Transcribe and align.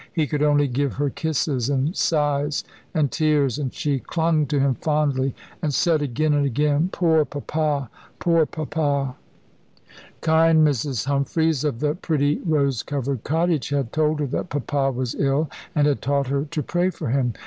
He 0.11 0.25
could 0.25 0.41
only 0.41 0.67
give 0.67 0.93
her 0.95 1.11
kisses, 1.11 1.69
and 1.69 1.95
sighs 1.95 2.63
and 2.91 3.11
tears; 3.11 3.59
and 3.59 3.71
she 3.71 3.99
clung 3.99 4.47
to 4.47 4.59
him 4.59 4.73
fondly, 4.73 5.35
and 5.61 5.71
said 5.71 6.01
again 6.01 6.33
and 6.33 6.43
again: 6.43 6.89
"Poor 6.91 7.23
Papa, 7.23 7.87
poor 8.17 8.47
Papa!" 8.47 9.13
Kind 10.21 10.65
Mrs. 10.67 11.05
Humphries, 11.05 11.63
of 11.63 11.81
the 11.81 11.93
pretty 11.93 12.39
rose 12.39 12.81
covered 12.81 13.23
cottage, 13.23 13.69
had 13.69 13.93
told 13.93 14.19
her 14.21 14.25
that 14.25 14.49
Papa 14.49 14.89
was 14.91 15.13
ill, 15.13 15.51
and 15.75 15.85
had 15.85 16.01
taught 16.01 16.29
her 16.29 16.45
to 16.45 16.63
pray 16.63 16.89
for 16.89 17.09
him. 17.11 17.33